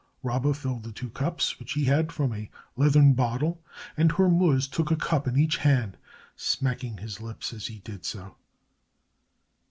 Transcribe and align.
Rabba 0.23 0.55
filled 0.55 0.81
the 0.81 0.91
two 0.91 1.11
cups 1.11 1.59
which 1.59 1.73
he 1.73 1.83
had 1.85 2.11
from 2.11 2.33
a 2.33 2.49
leathern 2.75 3.13
bottle, 3.13 3.61
and 3.95 4.11
Hormuz 4.13 4.67
took 4.67 4.89
a 4.89 4.95
cup 4.95 5.27
in 5.27 5.37
each 5.37 5.57
hand, 5.57 5.95
smacking 6.35 6.97
his 6.97 7.21
lips 7.21 7.53
as 7.53 7.67
he 7.67 7.81
did 7.81 8.03
so. 8.03 8.35